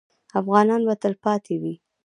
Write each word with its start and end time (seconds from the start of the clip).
افغانستان 0.39 0.81
به 0.87 0.93
تلپاتې 1.01 1.55
وي؟ 1.61 1.73